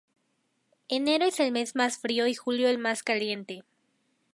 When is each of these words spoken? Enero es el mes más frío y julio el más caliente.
Enero 0.89 1.25
es 1.25 1.39
el 1.39 1.51
mes 1.51 1.75
más 1.75 1.99
frío 1.99 2.25
y 2.25 2.33
julio 2.33 2.67
el 2.69 2.79
más 2.79 3.03
caliente. 3.03 3.63